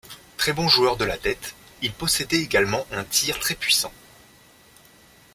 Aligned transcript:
Très 0.35 0.51
bon 0.51 0.67
joueur 0.67 0.97
de 0.97 1.05
la 1.05 1.15
tête, 1.15 1.53
il 1.83 1.93
possédait 1.93 2.39
également 2.41 2.87
un 2.91 3.03
tir 3.03 3.37
très 3.39 3.53
puissant. 3.53 3.93